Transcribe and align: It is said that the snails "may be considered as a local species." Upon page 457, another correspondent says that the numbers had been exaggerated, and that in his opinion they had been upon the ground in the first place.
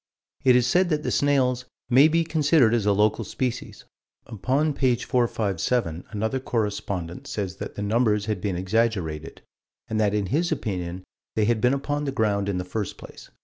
It 0.43 0.55
is 0.55 0.65
said 0.65 0.89
that 0.89 1.03
the 1.03 1.11
snails 1.11 1.65
"may 1.87 2.07
be 2.07 2.23
considered 2.23 2.73
as 2.73 2.87
a 2.87 2.91
local 2.91 3.23
species." 3.23 3.85
Upon 4.25 4.73
page 4.73 5.05
457, 5.05 6.05
another 6.09 6.39
correspondent 6.39 7.27
says 7.27 7.57
that 7.57 7.75
the 7.75 7.83
numbers 7.83 8.25
had 8.25 8.41
been 8.41 8.55
exaggerated, 8.55 9.43
and 9.87 9.99
that 9.99 10.15
in 10.15 10.25
his 10.33 10.51
opinion 10.51 11.03
they 11.35 11.45
had 11.45 11.61
been 11.61 11.75
upon 11.75 12.05
the 12.05 12.11
ground 12.11 12.49
in 12.49 12.57
the 12.57 12.65
first 12.65 12.97
place. 12.97 13.29